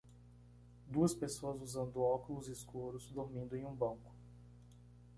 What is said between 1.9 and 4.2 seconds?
óculos escuros, dormindo em um banco.